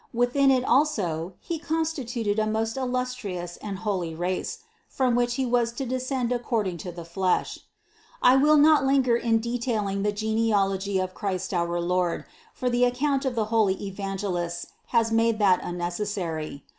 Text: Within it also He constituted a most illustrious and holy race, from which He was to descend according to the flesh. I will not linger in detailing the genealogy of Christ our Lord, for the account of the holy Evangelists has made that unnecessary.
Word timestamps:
Within 0.15 0.49
it 0.49 0.63
also 0.65 1.33
He 1.39 1.59
constituted 1.59 2.39
a 2.39 2.47
most 2.47 2.75
illustrious 2.75 3.57
and 3.57 3.77
holy 3.77 4.15
race, 4.15 4.57
from 4.87 5.13
which 5.13 5.35
He 5.35 5.45
was 5.45 5.71
to 5.73 5.85
descend 5.85 6.31
according 6.31 6.77
to 6.79 6.91
the 6.91 7.05
flesh. 7.05 7.59
I 8.19 8.35
will 8.35 8.57
not 8.57 8.83
linger 8.83 9.15
in 9.15 9.39
detailing 9.39 10.01
the 10.01 10.11
genealogy 10.11 10.97
of 10.97 11.13
Christ 11.13 11.53
our 11.53 11.79
Lord, 11.79 12.25
for 12.55 12.67
the 12.67 12.83
account 12.83 13.25
of 13.25 13.35
the 13.35 13.45
holy 13.53 13.75
Evangelists 13.79 14.65
has 14.87 15.11
made 15.11 15.37
that 15.37 15.59
unnecessary. 15.61 16.63